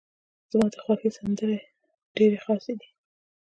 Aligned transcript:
زما 0.51 0.67
ده 0.73 0.77
خوښې 0.83 1.09
سندرې 1.17 1.57
ډيرې 2.15 2.37
خاصې 2.45 2.73
دي. 2.79 2.89